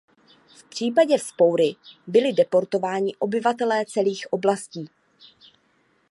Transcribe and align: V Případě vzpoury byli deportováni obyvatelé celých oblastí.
V 0.55 0.63
Případě 0.63 1.17
vzpoury 1.17 1.75
byli 2.07 2.33
deportováni 2.33 3.15
obyvatelé 3.15 3.85
celých 3.85 4.33
oblastí. 4.33 4.89